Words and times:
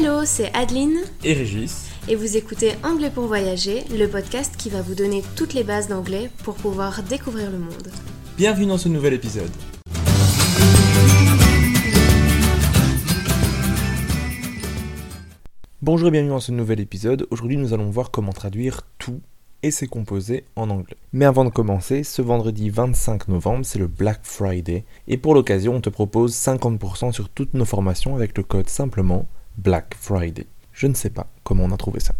Hello, 0.00 0.24
c'est 0.24 0.54
Adeline 0.54 1.00
et 1.24 1.32
Régis. 1.32 1.90
Et 2.06 2.14
vous 2.14 2.36
écoutez 2.36 2.74
Anglais 2.84 3.10
pour 3.10 3.24
voyager, 3.24 3.82
le 3.90 4.06
podcast 4.06 4.54
qui 4.56 4.70
va 4.70 4.80
vous 4.80 4.94
donner 4.94 5.24
toutes 5.34 5.54
les 5.54 5.64
bases 5.64 5.88
d'anglais 5.88 6.30
pour 6.44 6.54
pouvoir 6.54 7.02
découvrir 7.02 7.50
le 7.50 7.58
monde. 7.58 7.88
Bienvenue 8.36 8.66
dans 8.66 8.78
ce 8.78 8.88
nouvel 8.88 9.14
épisode. 9.14 9.50
Bonjour 15.82 16.06
et 16.06 16.10
bienvenue 16.12 16.30
dans 16.30 16.38
ce 16.38 16.52
nouvel 16.52 16.78
épisode. 16.78 17.26
Aujourd'hui 17.32 17.56
nous 17.56 17.74
allons 17.74 17.90
voir 17.90 18.12
comment 18.12 18.32
traduire 18.32 18.82
tout 18.98 19.20
et 19.64 19.72
ses 19.72 19.88
composés 19.88 20.44
en 20.54 20.70
anglais. 20.70 20.96
Mais 21.12 21.24
avant 21.24 21.44
de 21.44 21.50
commencer, 21.50 22.04
ce 22.04 22.22
vendredi 22.22 22.70
25 22.70 23.26
novembre, 23.26 23.64
c'est 23.64 23.80
le 23.80 23.88
Black 23.88 24.20
Friday. 24.22 24.84
Et 25.08 25.16
pour 25.16 25.34
l'occasion, 25.34 25.74
on 25.74 25.80
te 25.80 25.90
propose 25.90 26.36
50% 26.36 27.10
sur 27.10 27.28
toutes 27.28 27.54
nos 27.54 27.64
formations 27.64 28.14
avec 28.14 28.36
le 28.36 28.44
code 28.44 28.68
simplement 28.68 29.26
Black 29.58 29.94
Friday. 29.98 30.46
Je 30.72 30.86
ne 30.86 30.94
sais 30.94 31.10
pas 31.10 31.26
comment 31.44 31.64
on 31.64 31.72
a 31.72 31.76
trouvé 31.76 32.00
ça. 32.00 32.14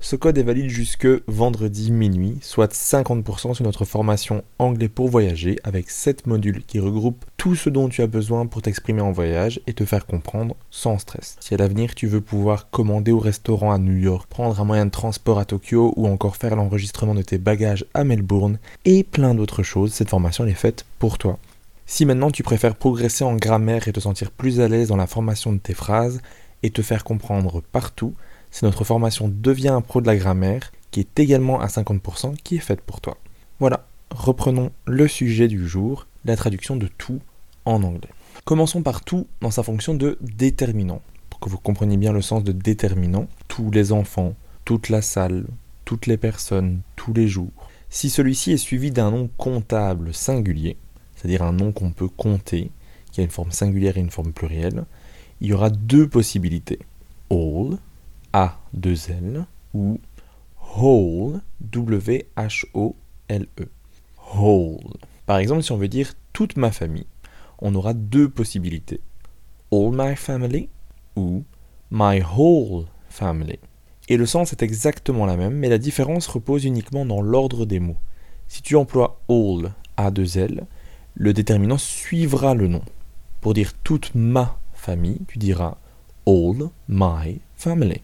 Ce 0.00 0.16
code 0.16 0.36
est 0.36 0.42
valide 0.42 0.68
jusque 0.68 1.08
vendredi 1.28 1.90
minuit, 1.90 2.36
soit 2.42 2.70
50% 2.70 3.54
sur 3.54 3.64
notre 3.64 3.86
formation 3.86 4.44
Anglais 4.58 4.90
pour 4.90 5.08
voyager 5.08 5.58
avec 5.64 5.88
7 5.88 6.26
modules 6.26 6.62
qui 6.66 6.78
regroupent 6.78 7.24
tout 7.38 7.54
ce 7.54 7.70
dont 7.70 7.88
tu 7.88 8.02
as 8.02 8.06
besoin 8.06 8.44
pour 8.44 8.60
t'exprimer 8.60 9.00
en 9.00 9.12
voyage 9.12 9.62
et 9.66 9.72
te 9.72 9.86
faire 9.86 10.04
comprendre 10.04 10.56
sans 10.70 10.98
stress. 10.98 11.36
Si 11.40 11.54
à 11.54 11.56
l'avenir 11.56 11.94
tu 11.94 12.06
veux 12.06 12.20
pouvoir 12.20 12.68
commander 12.68 13.12
au 13.12 13.18
restaurant 13.18 13.72
à 13.72 13.78
New 13.78 13.96
York, 13.96 14.28
prendre 14.28 14.60
un 14.60 14.64
moyen 14.64 14.84
de 14.84 14.90
transport 14.90 15.38
à 15.38 15.46
Tokyo 15.46 15.94
ou 15.96 16.06
encore 16.06 16.36
faire 16.36 16.54
l'enregistrement 16.54 17.14
de 17.14 17.22
tes 17.22 17.38
bagages 17.38 17.86
à 17.94 18.04
Melbourne 18.04 18.58
et 18.84 19.04
plein 19.04 19.34
d'autres 19.34 19.62
choses, 19.62 19.94
cette 19.94 20.10
formation 20.10 20.46
est 20.46 20.52
faite 20.52 20.84
pour 20.98 21.16
toi. 21.16 21.38
Si 21.86 22.04
maintenant 22.06 22.30
tu 22.30 22.42
préfères 22.42 22.76
progresser 22.76 23.24
en 23.24 23.36
grammaire 23.36 23.88
et 23.88 23.92
te 23.92 24.00
sentir 24.00 24.30
plus 24.30 24.60
à 24.60 24.68
l'aise 24.68 24.88
dans 24.88 24.96
la 24.96 25.06
formation 25.06 25.52
de 25.52 25.58
tes 25.58 25.74
phrases 25.74 26.20
et 26.64 26.70
te 26.70 26.82
faire 26.82 27.04
comprendre 27.04 27.60
partout, 27.60 28.14
c'est 28.50 28.64
notre 28.64 28.84
formation 28.84 29.28
Devient 29.28 29.68
un 29.68 29.82
pro 29.82 30.00
de 30.00 30.06
la 30.06 30.16
grammaire, 30.16 30.72
qui 30.90 31.00
est 31.00 31.20
également 31.20 31.60
à 31.60 31.66
50%, 31.66 32.36
qui 32.36 32.56
est 32.56 32.60
faite 32.60 32.80
pour 32.80 33.02
toi. 33.02 33.18
Voilà, 33.60 33.86
reprenons 34.10 34.72
le 34.86 35.06
sujet 35.06 35.46
du 35.46 35.68
jour, 35.68 36.06
la 36.24 36.36
traduction 36.36 36.76
de 36.76 36.86
tout 36.86 37.20
en 37.66 37.82
anglais. 37.82 38.08
Commençons 38.46 38.82
par 38.82 39.04
tout 39.04 39.26
dans 39.42 39.50
sa 39.50 39.62
fonction 39.62 39.94
de 39.94 40.16
déterminant. 40.22 41.02
Pour 41.28 41.38
que 41.38 41.50
vous 41.50 41.58
compreniez 41.58 41.98
bien 41.98 42.12
le 42.12 42.22
sens 42.22 42.42
de 42.42 42.52
déterminant, 42.52 43.28
tous 43.46 43.70
les 43.70 43.92
enfants, 43.92 44.34
toute 44.64 44.88
la 44.88 45.02
salle, 45.02 45.44
toutes 45.84 46.06
les 46.06 46.16
personnes, 46.16 46.80
tous 46.96 47.12
les 47.12 47.28
jours. 47.28 47.52
Si 47.90 48.08
celui-ci 48.08 48.52
est 48.52 48.56
suivi 48.56 48.90
d'un 48.90 49.10
nom 49.10 49.28
comptable 49.36 50.14
singulier, 50.14 50.78
c'est-à-dire 51.14 51.42
un 51.42 51.52
nom 51.52 51.72
qu'on 51.72 51.90
peut 51.90 52.08
compter, 52.08 52.70
qui 53.12 53.20
a 53.20 53.24
une 53.24 53.30
forme 53.30 53.52
singulière 53.52 53.98
et 53.98 54.00
une 54.00 54.10
forme 54.10 54.32
plurielle, 54.32 54.84
il 55.40 55.48
y 55.48 55.52
aura 55.52 55.70
deux 55.70 56.08
possibilités. 56.08 56.78
All, 57.30 57.78
a 58.32 58.58
2 58.74 59.10
L 59.10 59.46
ou 59.72 60.00
whole, 60.76 61.40
W-H-O-L-E. 61.60 62.88
Whole. 64.34 64.94
Par 65.26 65.38
exemple, 65.38 65.62
si 65.62 65.72
on 65.72 65.76
veut 65.76 65.88
dire 65.88 66.12
toute 66.32 66.56
ma 66.56 66.70
famille, 66.72 67.06
on 67.60 67.74
aura 67.74 67.94
deux 67.94 68.28
possibilités. 68.28 69.00
All 69.72 69.90
my 69.92 70.16
family 70.16 70.68
ou 71.16 71.44
my 71.90 72.22
whole 72.36 72.86
family. 73.08 73.58
Et 74.08 74.16
le 74.16 74.26
sens 74.26 74.52
est 74.52 74.62
exactement 74.62 75.26
la 75.26 75.36
même, 75.36 75.54
mais 75.54 75.68
la 75.68 75.78
différence 75.78 76.26
repose 76.26 76.64
uniquement 76.64 77.06
dans 77.06 77.22
l'ordre 77.22 77.64
des 77.64 77.80
mots. 77.80 77.96
Si 78.48 78.62
tu 78.62 78.76
emploies 78.76 79.20
all 79.28 79.72
a 79.96 80.10
2 80.10 80.38
L, 80.38 80.66
le 81.14 81.32
déterminant 81.32 81.78
suivra 81.78 82.54
le 82.54 82.68
nom. 82.68 82.82
Pour 83.40 83.54
dire 83.54 83.72
toute 83.84 84.14
ma 84.14 84.58
famille, 84.84 85.20
tu 85.28 85.38
diras 85.38 85.78
all 86.26 86.70
my 86.88 87.40
family. 87.56 88.02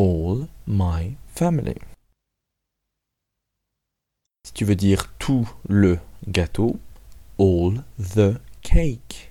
all 0.00 0.48
my 0.66 1.14
family. 1.34 1.76
Si 4.46 4.52
tu 4.54 4.64
veux 4.64 4.74
dire 4.74 5.12
tout 5.18 5.46
le 5.68 5.98
gâteau, 6.26 6.78
all 7.38 7.84
the 7.98 8.40
cake. 8.62 9.30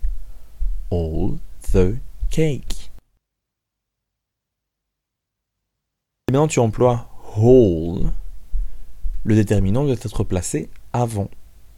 All 0.91 1.39
the 1.73 1.97
cake. 2.29 2.91
Et 6.27 6.31
maintenant 6.31 6.47
tu 6.47 6.59
emploies 6.59 7.09
whole, 7.35 8.11
le 9.23 9.35
déterminant 9.35 9.85
doit 9.85 9.93
être 9.93 10.23
placé 10.23 10.69
avant. 10.93 11.29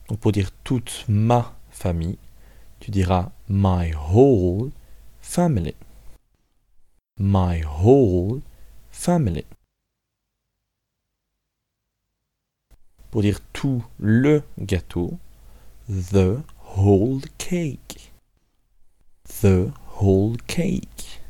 Donc 0.09 0.19
pour 0.19 0.34
dire 0.34 0.52
toute 0.66 1.06
ma 1.08 1.56
famille, 1.81 2.19
tu 2.80 2.92
diras 2.92 3.31
my 3.50 3.92
whole 3.94 4.69
family. 5.19 5.75
My 7.19 7.64
whole 7.64 8.42
family. 8.92 9.46
Pour 13.09 13.24
dire 13.24 13.40
tout 13.52 13.84
le 14.00 14.44
gâteau, 14.59 15.18
the 15.90 16.38
whole 16.78 17.22
cake. 17.38 18.12
The 19.41 19.72
whole 20.00 20.38
cake. 20.47 21.22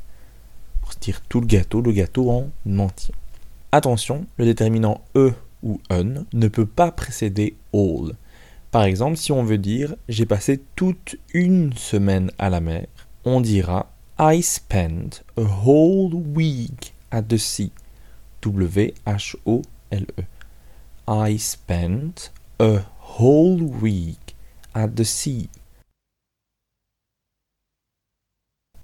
Pour 0.81 0.91
dire 0.99 1.21
tout 1.21 1.39
le 1.39 1.47
gâteau, 1.47 1.81
le 1.81 1.93
gâteau 1.93 2.29
en 2.29 2.51
entier. 2.77 3.15
Attention, 3.71 4.25
le 4.37 4.45
déterminant 4.45 5.01
e 5.15 5.31
ou 5.63 5.79
un 5.89 6.25
ne 6.33 6.47
peut 6.49 6.65
pas 6.65 6.91
précéder 6.91 7.55
all. 7.73 8.15
Par 8.71 8.83
exemple, 8.85 9.17
si 9.17 9.33
on 9.33 9.43
veut 9.43 9.57
dire 9.57 9.95
j'ai 10.07 10.25
passé 10.25 10.61
toute 10.77 11.17
une 11.33 11.73
semaine 11.73 12.31
à 12.37 12.49
la 12.49 12.61
mer, 12.61 12.87
on 13.25 13.41
dira 13.41 13.91
I 14.17 14.41
spent 14.41 15.23
a 15.35 15.41
whole 15.41 16.13
week 16.13 16.93
at 17.11 17.23
the 17.23 17.37
sea. 17.37 17.73
W-H-O-L-E. 18.41 20.23
I 21.07 21.37
spent 21.37 22.31
a 22.59 22.79
whole 23.19 23.61
week 23.81 24.35
at 24.73 24.87
the 24.95 25.03
sea. 25.03 25.49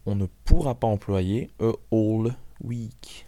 On 0.06 0.16
ne 0.16 0.26
pourra 0.44 0.76
pas 0.76 0.88
employer 0.88 1.50
a 1.60 1.72
whole 1.92 2.36
week. 2.62 3.26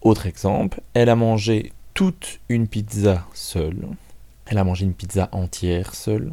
Autre 0.00 0.26
exemple, 0.26 0.80
elle 0.94 1.08
a 1.10 1.16
mangé 1.16 1.72
toute 1.92 2.40
une 2.48 2.68
pizza 2.68 3.26
seule. 3.34 3.88
Elle 4.54 4.58
a 4.58 4.62
mangé 4.62 4.84
une 4.84 4.94
pizza 4.94 5.28
entière 5.32 5.96
seule. 5.96 6.32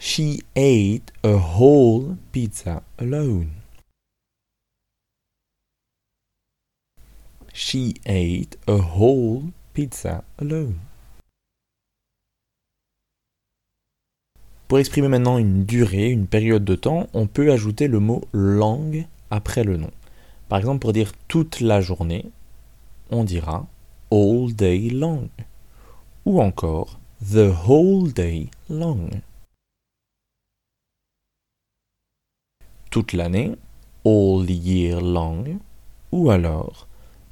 She 0.00 0.42
ate 0.56 1.12
a 1.22 1.36
whole 1.36 2.16
pizza 2.32 2.82
alone. 2.98 3.50
She 7.54 7.94
ate 8.04 8.58
a 8.66 8.72
whole 8.72 9.42
pizza 9.74 10.24
alone. 10.40 10.74
Pour 14.66 14.80
exprimer 14.80 15.06
maintenant 15.06 15.38
une 15.38 15.64
durée, 15.64 16.10
une 16.10 16.26
période 16.26 16.64
de 16.64 16.74
temps, 16.74 17.06
on 17.12 17.28
peut 17.28 17.52
ajouter 17.52 17.86
le 17.86 18.00
mot 18.00 18.24
long 18.32 18.90
après 19.30 19.62
le 19.62 19.76
nom. 19.76 19.92
Par 20.48 20.58
exemple, 20.58 20.80
pour 20.80 20.92
dire 20.92 21.12
toute 21.28 21.60
la 21.60 21.80
journée, 21.80 22.26
on 23.10 23.22
dira 23.22 23.68
all 24.10 24.52
day 24.52 24.90
long 24.90 25.28
ou 26.24 26.42
encore 26.42 26.98
the 27.30 27.52
whole 27.68 28.08
day 28.08 28.50
long. 28.68 29.22
Toute 32.90 33.12
l'année, 33.12 33.56
all 34.04 34.50
year 34.50 35.00
long 35.00 35.60
ou 36.10 36.30
alors 36.30 36.88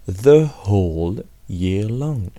the 0.06 0.48
whole 0.64 1.24
year 1.48 1.88
long. 1.88 2.30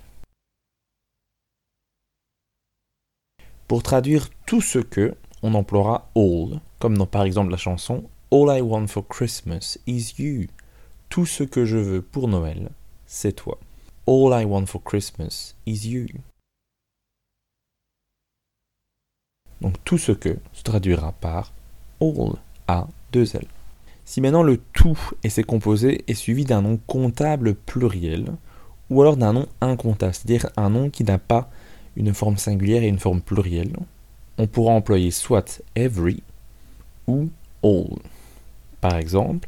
Pour 3.67 3.83
traduire 3.83 4.29
tout 4.45 4.61
ce 4.61 4.79
que, 4.79 5.13
on 5.43 5.53
emploiera 5.53 6.09
all, 6.15 6.61
comme 6.79 6.97
dans 6.97 7.05
par 7.05 7.23
exemple 7.23 7.51
la 7.51 7.57
chanson 7.57 8.05
All 8.31 8.49
I 8.49 8.61
want 8.61 8.87
for 8.87 9.05
Christmas 9.05 9.77
is 9.85 10.13
you. 10.17 10.47
Tout 11.09 11.25
ce 11.25 11.43
que 11.43 11.65
je 11.65 11.77
veux 11.77 12.01
pour 12.01 12.29
Noël, 12.29 12.69
c'est 13.05 13.33
toi. 13.33 13.59
All 14.07 14.31
I 14.31 14.45
want 14.45 14.67
for 14.67 14.81
Christmas 14.81 15.53
is 15.65 15.85
you. 15.85 16.07
Donc 19.61 19.75
tout 19.85 19.97
ce 19.97 20.11
que 20.11 20.37
se 20.53 20.63
traduira 20.63 21.13
par 21.13 21.53
all 22.01 22.33
a 22.67 22.87
deux 23.11 23.35
L. 23.35 23.45
Si 24.05 24.19
maintenant 24.19 24.43
le 24.43 24.57
tout 24.57 24.99
et 25.23 25.29
ses 25.29 25.43
composés 25.43 26.03
est 26.07 26.15
suivi 26.15 26.43
d'un 26.43 26.63
nom 26.63 26.79
comptable 26.87 27.53
pluriel, 27.53 28.25
ou 28.89 29.01
alors 29.01 29.17
d'un 29.17 29.33
nom 29.33 29.47
incomptable, 29.61 30.13
c'est-à-dire 30.13 30.49
un 30.57 30.69
nom 30.69 30.89
qui 30.89 31.03
n'a 31.03 31.17
pas 31.17 31.49
une 31.95 32.13
forme 32.13 32.37
singulière 32.37 32.83
et 32.83 32.87
une 32.87 32.99
forme 32.99 33.21
plurielle, 33.21 33.75
on 34.37 34.47
pourra 34.47 34.73
employer 34.73 35.11
soit 35.11 35.61
every 35.75 36.23
ou 37.07 37.29
all. 37.63 37.99
Par 38.81 38.97
exemple, 38.97 39.47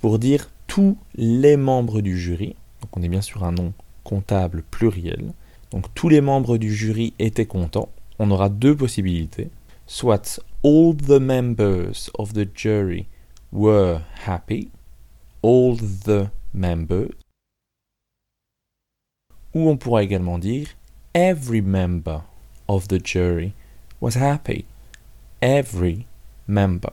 pour 0.00 0.18
dire 0.18 0.50
tous 0.66 0.98
les 1.14 1.56
membres 1.56 2.00
du 2.00 2.18
jury, 2.18 2.54
donc 2.82 2.96
on 2.96 3.02
est 3.02 3.08
bien 3.08 3.22
sur 3.22 3.44
un 3.44 3.52
nom 3.52 3.72
comptable 4.04 4.62
pluriel, 4.70 5.32
donc 5.70 5.86
tous 5.94 6.08
les 6.08 6.20
membres 6.20 6.58
du 6.58 6.72
jury 6.74 7.14
étaient 7.18 7.46
contents, 7.46 7.88
on 8.18 8.30
aura 8.30 8.48
deux 8.48 8.76
possibilités, 8.76 9.50
soit 9.86 10.40
All 10.62 10.96
the 10.96 11.20
members 11.20 12.10
of 12.18 12.32
the 12.32 12.44
jury 12.52 13.06
were 13.52 14.00
happy. 14.26 14.70
All 15.42 15.76
the 15.76 16.30
members. 16.52 17.10
Ou 19.54 19.68
on 19.68 19.76
pourra 19.76 20.02
également 20.02 20.38
dire 20.38 20.68
Every 21.14 21.62
member 21.62 22.22
of 22.68 22.88
the 22.88 22.98
jury 23.02 23.52
was 24.00 24.16
happy. 24.16 24.64
Every 25.40 26.06
member. 26.48 26.90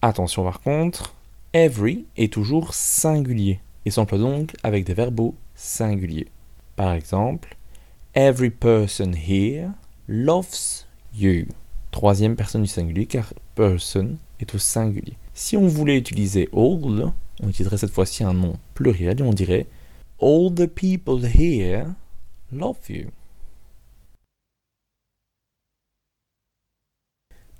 Attention 0.00 0.44
par 0.44 0.60
contre, 0.60 1.12
every 1.52 2.06
est 2.16 2.32
toujours 2.32 2.72
singulier 2.72 3.58
et 3.84 3.90
s'emploie 3.90 4.18
donc 4.18 4.54
avec 4.62 4.84
des 4.84 4.94
verbaux 4.94 5.34
singuliers. 5.56 6.28
Par 6.78 6.92
exemple, 6.92 7.56
Every 8.14 8.50
person 8.50 9.12
here 9.12 9.72
loves 10.06 10.86
you. 11.12 11.46
Troisième 11.90 12.36
personne 12.36 12.62
du 12.62 12.68
singulier 12.68 13.06
car 13.06 13.34
person 13.56 14.16
est 14.38 14.54
au 14.54 14.58
singulier. 14.58 15.16
Si 15.34 15.56
on 15.56 15.66
voulait 15.66 15.98
utiliser 15.98 16.48
all, 16.52 17.12
on 17.42 17.48
utiliserait 17.48 17.78
cette 17.78 17.90
fois-ci 17.90 18.22
un 18.22 18.32
nom 18.32 18.60
pluriel 18.74 19.18
et 19.18 19.24
on 19.24 19.32
dirait 19.32 19.66
All 20.22 20.54
the 20.54 20.66
people 20.66 21.26
here 21.26 21.86
love 22.52 22.78
you. 22.88 23.10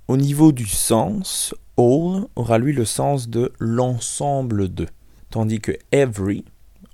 Au 0.06 0.16
niveau 0.16 0.52
du 0.52 0.66
sens, 0.66 1.56
all 1.76 2.28
aura 2.36 2.58
lui 2.58 2.72
le 2.72 2.84
sens 2.84 3.28
de 3.28 3.52
l'ensemble 3.58 4.72
de, 4.72 4.86
tandis 5.30 5.60
que 5.60 5.72
every 5.90 6.44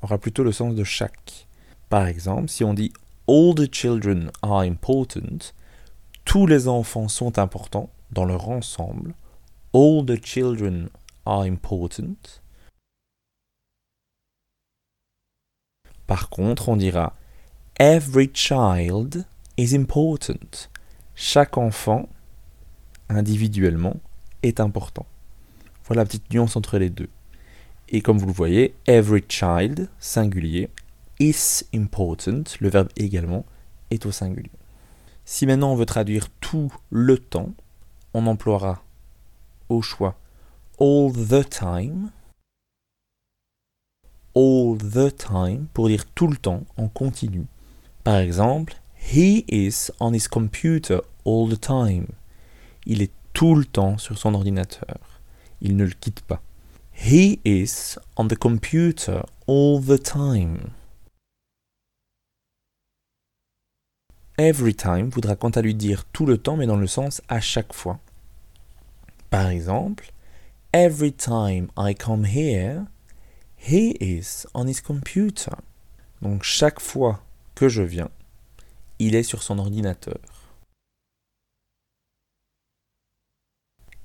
aura 0.00 0.16
plutôt 0.16 0.42
le 0.42 0.52
sens 0.52 0.74
de 0.74 0.84
chaque. 0.84 1.44
Par 1.88 2.06
exemple, 2.06 2.48
si 2.48 2.64
on 2.64 2.75
dit 2.75 2.92
All 3.26 3.54
the 3.54 3.72
children 3.72 4.31
are 4.42 4.60
important, 4.60 5.52
tous 6.25 6.46
les 6.46 6.69
enfants 6.69 7.08
sont 7.08 7.38
importants 7.38 7.90
dans 8.10 8.25
leur 8.25 8.48
ensemble. 8.48 9.14
All 9.72 10.04
the 10.04 10.22
children 10.22 10.88
are 11.26 11.42
important. 11.42 12.40
Par 16.06 16.28
contre, 16.28 16.69
on 16.69 16.76
dira 16.76 17.14
Every 17.78 18.31
child 18.32 19.26
is 19.56 19.75
important. 19.75 20.69
Chaque 21.14 21.58
enfant, 21.58 22.08
individuellement, 23.08 23.96
est 24.42 24.60
important. 24.60 25.06
Voilà 25.86 26.02
la 26.02 26.06
petite 26.06 26.32
nuance 26.32 26.56
entre 26.56 26.78
les 26.78 26.90
deux. 26.90 27.08
Et 27.88 28.00
comme 28.00 28.19
vous 28.19 28.26
le 28.26 28.32
voyez, 28.32 28.75
every 28.86 29.22
child, 29.28 29.88
singulier, 29.98 30.69
is 31.24 31.64
important, 31.74 32.44
le 32.60 32.68
verbe 32.68 32.88
également, 32.96 33.44
est 33.90 34.06
au 34.06 34.12
singulier. 34.12 34.50
Si 35.24 35.46
maintenant 35.46 35.72
on 35.72 35.76
veut 35.76 35.86
traduire 35.86 36.28
tout 36.40 36.72
le 36.90 37.18
temps, 37.18 37.54
on 38.12 38.26
emploiera 38.26 38.82
au 39.68 39.80
choix 39.80 40.16
all 40.78 41.12
the 41.12 41.48
time, 41.48 42.10
all 44.34 44.76
the 44.78 45.16
time 45.16 45.66
pour 45.72 45.88
dire 45.88 46.04
tout 46.14 46.26
le 46.26 46.36
temps 46.36 46.64
en 46.76 46.88
continu. 46.88 47.46
Par 48.02 48.16
exemple, 48.16 48.74
he 48.96 49.44
is 49.48 49.90
on 50.00 50.12
his 50.12 50.28
computer 50.28 51.00
all 51.24 51.48
the 51.48 51.60
time. 51.60 52.06
Il 52.84 53.00
est 53.00 53.12
tout 53.32 53.54
le 53.54 53.64
temps 53.64 53.96
sur 53.96 54.18
son 54.18 54.34
ordinateur. 54.34 54.98
Il 55.60 55.76
ne 55.76 55.84
le 55.84 55.92
quitte 55.92 56.20
pas. 56.20 56.42
He 56.92 57.40
is 57.44 57.96
on 58.16 58.28
the 58.28 58.36
computer 58.36 59.22
all 59.48 59.80
the 59.80 60.00
time. 60.00 60.58
Every 64.36 64.75
time 64.75 65.10
voudra 65.10 65.36
quant 65.36 65.50
à 65.50 65.62
lui 65.62 65.75
dire 65.75 66.04
tout 66.06 66.26
le 66.26 66.38
temps, 66.38 66.56
mais 66.56 66.66
dans 66.66 66.76
le 66.76 66.88
sens 66.88 67.22
à 67.28 67.40
chaque 67.40 67.72
fois. 67.72 68.00
Par 69.31 69.48
exemple, 69.48 70.12
Every 70.75 71.12
time 71.12 71.70
I 71.76 71.94
come 71.94 72.25
here, 72.25 72.88
he 73.54 73.90
is 74.00 74.44
on 74.56 74.66
his 74.66 74.81
computer. 74.81 75.52
Donc 76.20 76.42
chaque 76.42 76.81
fois 76.81 77.22
que 77.54 77.69
je 77.69 77.82
viens, 77.82 78.10
il 78.98 79.14
est 79.14 79.22
sur 79.22 79.44
son 79.44 79.60
ordinateur. 79.60 80.19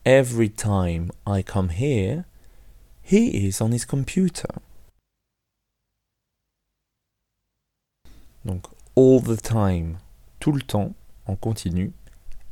Every 0.05 0.51
time 0.51 1.11
I 1.25 1.41
come 1.41 1.71
here, 1.71 2.25
he 3.01 3.47
is 3.47 3.63
on 3.63 3.71
his 3.71 3.83
computer. 3.83 4.61
Donc 8.45 8.67
all 8.95 9.19
the 9.19 9.41
time 9.41 9.97
tout 10.39 10.51
le 10.51 10.61
temps, 10.61 10.93
en 11.25 11.35
continu. 11.35 11.91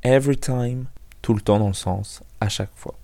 Every 0.04 0.38
time, 0.38 0.86
tout 1.22 1.34
le 1.34 1.42
temps 1.42 1.60
dans 1.60 1.68
le 1.68 1.74
sens 1.74 2.22
à 2.40 2.50
chaque 2.50 2.76
fois. 2.76 2.96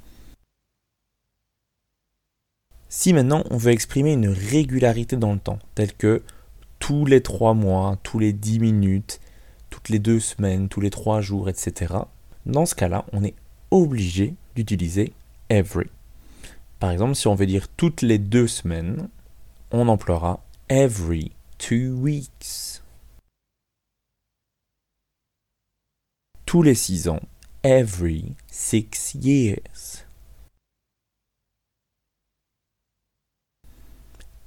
Si 2.89 3.11
maintenant 3.11 3.43
on 3.49 3.57
veut 3.57 3.71
exprimer 3.71 4.13
une 4.13 4.29
régularité 4.29 5.17
dans 5.17 5.33
le 5.33 5.39
temps, 5.39 5.59
telle 5.73 5.93
que 5.93 6.21
tous 6.77 7.05
les 7.05 7.21
trois 7.21 7.53
mois, 7.53 7.97
tous 8.03 8.19
les 8.19 8.33
dix 8.33 8.59
minutes, 8.59 9.19
toutes 9.69 9.89
les 9.89 9.99
deux 9.99 10.19
semaines, 10.19 10.69
tous 10.69 10.81
les 10.81 10.91
trois 10.91 11.21
jours, 11.21 11.49
etc., 11.49 11.95
dans 12.45 12.65
ce 12.65 12.75
cas-là, 12.75 13.05
on 13.13 13.23
est 13.23 13.35
obligé 13.71 14.35
d'utiliser 14.55 15.13
every. 15.49 15.87
Par 16.79 16.91
exemple, 16.91 17.15
si 17.15 17.27
on 17.27 17.35
veut 17.35 17.45
dire 17.45 17.67
toutes 17.69 18.01
les 18.01 18.19
deux 18.19 18.47
semaines, 18.47 19.07
on 19.71 19.87
emploiera 19.87 20.43
every 20.69 21.31
two 21.57 21.95
weeks. 21.95 22.82
Tous 26.53 26.61
les 26.61 26.75
six 26.75 27.07
ans, 27.07 27.19
every 27.63 28.35
six 28.47 29.15
years, 29.15 30.05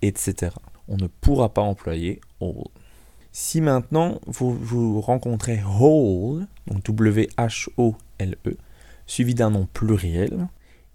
etc. 0.02 0.52
On 0.86 0.98
ne 0.98 1.08
pourra 1.08 1.52
pas 1.52 1.62
employer 1.62 2.20
all. 2.40 2.62
Si 3.32 3.60
maintenant 3.60 4.20
vous, 4.28 4.54
vous 4.54 5.00
rencontrez 5.00 5.60
whole, 5.64 6.46
donc 6.68 6.84
W-H-O-L-E, 6.84 8.56
suivi 9.08 9.34
d'un 9.34 9.50
nom 9.50 9.66
pluriel, 9.66 10.46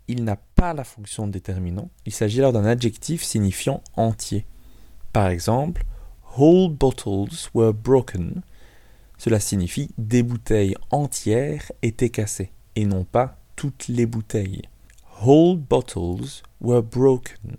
il 0.08 0.24
n'a 0.24 0.38
pas 0.38 0.74
la 0.74 0.86
fonction 0.86 1.28
de 1.28 1.34
déterminant. 1.34 1.90
Il 2.06 2.14
s'agit 2.14 2.40
alors 2.40 2.54
d'un 2.54 2.64
adjectif 2.64 3.22
signifiant 3.22 3.84
entier. 3.98 4.46
Par 5.12 5.28
exemple, 5.28 5.84
whole 6.38 6.72
bottles 6.72 7.50
were 7.54 7.74
broken 7.74 8.44
cela 9.22 9.40
signifie 9.40 9.92
des 10.00 10.24
bouteilles 10.24 10.74
entières 10.90 11.72
étaient 11.84 12.10
cassées, 12.10 12.52
et 12.76 12.86
non 12.86 13.04
pas 13.04 13.38
toutes 13.56 13.88
les 13.88 14.08
bouteilles. 14.08 14.64
Whole 15.24 15.60
bottles 15.60 16.42
were 16.60 16.82
broken. 16.82 17.58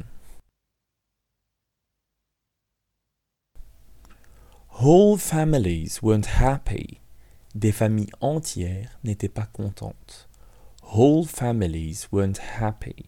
Whole 4.80 5.16
families 5.16 6.00
weren't 6.02 6.26
happy. 6.40 6.98
Des 7.54 7.70
familles 7.70 8.10
entières 8.20 8.98
n'étaient 9.04 9.28
pas 9.28 9.46
contentes. 9.46 10.28
Whole 10.92 11.26
families 11.26 12.08
weren't 12.10 12.40
happy. 12.58 13.06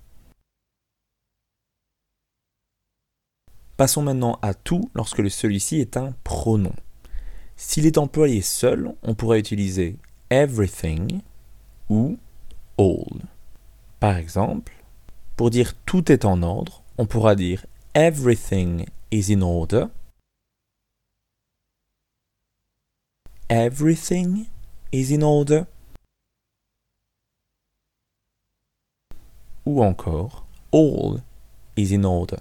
Passons 3.77 4.03
maintenant 4.03 4.39
à 4.43 4.55
tout 4.55 4.93
lorsque 4.95 5.29
celui-ci 5.29 5.81
est 5.81 5.97
un 5.97 6.13
pronom. 6.23 6.71
S'il 7.57 7.87
est 7.87 7.99
employé 7.99 8.43
seul, 8.43 8.95
on 9.03 9.15
pourrait 9.15 9.39
utiliser 9.39 9.97
everything 10.31 11.21
ou 11.89 12.19
all. 12.79 13.23
Par 14.01 14.17
exemple, 14.17 14.73
pour 15.37 15.51
dire 15.51 15.75
tout 15.87 16.11
est 16.11 16.25
en 16.25 16.43
ordre, 16.43 16.83
on 16.99 17.07
pourra 17.07 17.35
dire 17.35 17.67
everything 17.95 18.87
is 19.11 19.33
in 19.33 19.43
order. 19.43 19.87
Everything 23.49 24.47
is 24.93 25.13
in 25.15 25.23
order. 25.23 25.67
Ou 29.67 29.83
encore 29.83 30.45
all 30.73 31.23
is 31.77 31.93
in 31.93 32.05
order. 32.05 32.41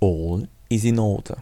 All 0.00 0.46
is 0.70 0.86
in 0.86 0.98
order. 0.98 1.36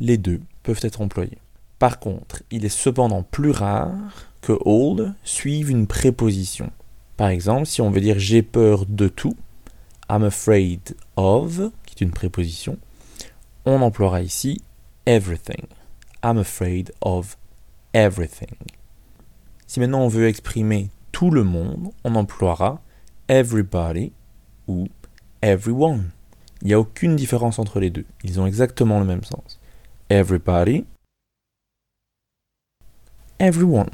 Les 0.00 0.18
deux 0.18 0.40
peuvent 0.62 0.80
être 0.82 1.00
employés. 1.00 1.38
Par 1.78 1.98
contre, 1.98 2.42
il 2.50 2.64
est 2.64 2.68
cependant 2.68 3.22
plus 3.22 3.50
rare 3.50 3.94
que 4.42 4.52
all 4.66 5.14
suive 5.22 5.70
une 5.70 5.86
préposition. 5.86 6.70
Par 7.16 7.28
exemple, 7.28 7.66
si 7.66 7.80
on 7.80 7.90
veut 7.90 8.00
dire 8.00 8.18
j'ai 8.18 8.42
peur 8.42 8.86
de 8.86 9.08
tout, 9.08 9.36
I'm 10.10 10.24
afraid 10.24 10.96
of, 11.16 11.70
qui 11.86 11.94
est 11.94 12.04
une 12.04 12.10
préposition, 12.10 12.78
on 13.64 13.82
emploiera 13.82 14.22
ici 14.22 14.60
everything. 15.06 15.66
I'm 16.24 16.38
afraid 16.38 16.92
of 17.00 17.36
everything. 17.92 18.56
Si 19.66 19.80
maintenant 19.80 20.00
on 20.00 20.08
veut 20.08 20.26
exprimer 20.26 20.90
tout 21.12 21.30
le 21.30 21.44
monde, 21.44 21.90
on 22.04 22.14
emploiera 22.14 22.80
everybody 23.28 24.12
ou 24.66 24.88
everyone. 25.42 26.10
Il 26.62 26.68
n'y 26.68 26.74
a 26.74 26.80
aucune 26.80 27.16
différence 27.16 27.58
entre 27.58 27.80
les 27.80 27.90
deux. 27.90 28.04
Ils 28.24 28.40
ont 28.40 28.46
exactement 28.46 28.98
le 28.98 29.06
même 29.06 29.24
sens. 29.24 29.59
Everybody. 30.12 30.86
Everyone. 33.38 33.90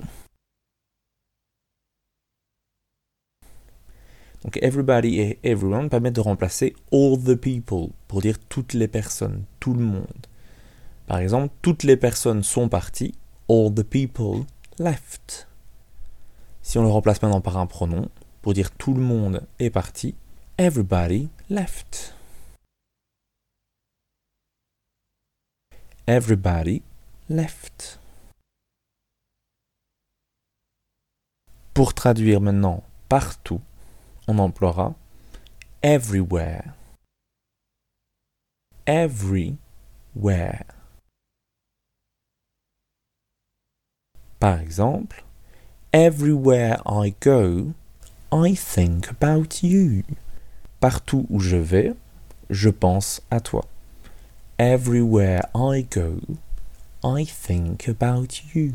Donc 4.42 4.56
everybody 4.62 5.20
et 5.20 5.38
everyone 5.44 5.90
permettent 5.90 6.16
de 6.16 6.22
remplacer 6.22 6.74
all 6.90 7.22
the 7.22 7.34
people 7.34 7.90
pour 8.08 8.22
dire 8.22 8.38
toutes 8.48 8.72
les 8.72 8.88
personnes, 8.88 9.44
tout 9.60 9.74
le 9.74 9.84
monde. 9.84 10.26
Par 11.06 11.18
exemple, 11.18 11.52
toutes 11.60 11.82
les 11.82 11.98
personnes 11.98 12.42
sont 12.42 12.70
parties, 12.70 13.14
all 13.50 13.74
the 13.74 13.82
people 13.82 14.46
left. 14.78 15.46
Si 16.62 16.78
on 16.78 16.82
le 16.82 16.88
remplace 16.88 17.20
maintenant 17.20 17.42
par 17.42 17.58
un 17.58 17.66
pronom, 17.66 18.08
pour 18.40 18.54
dire 18.54 18.70
tout 18.70 18.94
le 18.94 19.02
monde 19.02 19.46
est 19.58 19.68
parti, 19.68 20.14
everybody 20.56 21.28
left. 21.50 22.15
Everybody 26.06 26.82
left. 27.28 27.98
Pour 31.74 31.94
traduire 31.94 32.40
maintenant 32.40 32.84
partout, 33.08 33.60
on 34.28 34.38
emploiera 34.38 34.94
everywhere. 35.82 36.74
Everywhere. 38.86 40.64
Par 44.38 44.60
exemple, 44.60 45.24
Everywhere 45.92 46.82
I 46.84 47.14
go, 47.20 47.72
I 48.30 48.54
think 48.54 49.08
about 49.08 49.62
you. 49.62 50.02
Partout 50.78 51.24
où 51.30 51.40
je 51.40 51.56
vais, 51.56 51.94
je 52.50 52.68
pense 52.68 53.22
à 53.30 53.40
toi. 53.40 53.64
Everywhere 54.58 55.42
I 55.54 55.82
go, 55.82 56.18
I 57.04 57.26
think 57.26 57.90
about 57.90 58.54
you. 58.54 58.72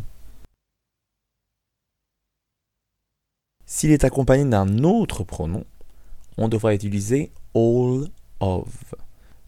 S'il 3.66 3.90
est 3.90 4.04
accompagné 4.04 4.46
d'un 4.46 4.84
autre 4.84 5.24
pronom, 5.24 5.64
on 6.38 6.50
devra 6.50 6.76
utiliser 6.76 7.32
all 7.56 8.10
of. 8.42 8.94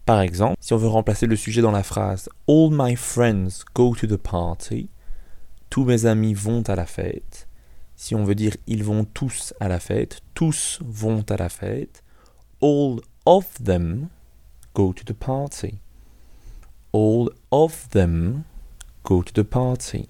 Par 0.06 0.22
exemple, 0.22 0.56
si 0.58 0.72
on 0.72 0.76
veut 0.76 0.88
remplacer 0.88 1.28
le 1.28 1.36
sujet 1.36 1.62
dans 1.62 1.70
la 1.70 1.84
phrase 1.84 2.28
All 2.48 2.70
my 2.72 2.96
friends 2.96 3.64
go 3.72 3.94
to 3.94 4.08
the 4.08 4.16
party, 4.16 4.88
tous 5.70 5.84
mes 5.84 6.04
amis 6.04 6.34
vont 6.34 6.62
à 6.62 6.74
la 6.74 6.86
fête. 6.86 7.46
Si 7.94 8.16
on 8.16 8.24
veut 8.24 8.34
dire 8.34 8.56
ils 8.66 8.82
vont 8.82 9.04
tous 9.04 9.54
à 9.60 9.68
la 9.68 9.78
fête, 9.78 10.20
tous 10.34 10.80
vont 10.84 11.24
à 11.30 11.36
la 11.36 11.48
fête. 11.48 12.02
All 12.60 12.98
of 13.24 13.62
them 13.62 14.08
go 14.74 14.92
to 14.92 15.04
the 15.04 15.16
party. 15.16 15.78
All 16.94 17.28
of 17.50 17.90
them 17.90 18.44
go 19.02 19.20
to 19.20 19.32
the 19.32 19.42
party. 19.42 20.08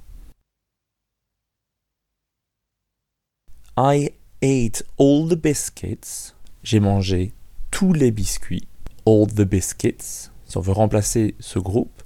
I 3.74 4.10
ate 4.42 4.82
all 4.98 5.26
the 5.26 5.36
biscuits. 5.36 6.34
J'ai 6.62 6.80
mangé 6.80 7.32
tous 7.70 7.94
les 7.94 8.10
biscuits. 8.10 8.68
All 9.06 9.26
the 9.26 9.46
biscuits. 9.46 10.30
Si 10.44 10.58
on 10.58 10.60
veut 10.60 10.74
remplacer 10.74 11.34
ce 11.40 11.58
groupe, 11.58 12.02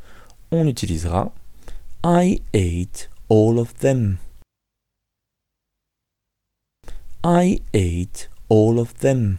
on 0.53 0.69
utilisera 0.69 1.33
I 2.05 2.41
ate 2.55 3.11
all 3.29 3.59
of 3.59 3.81
them. 3.81 4.19
I 7.25 7.63
ate 7.75 8.31
all 8.49 8.79
of 8.79 9.01
them. 9.01 9.39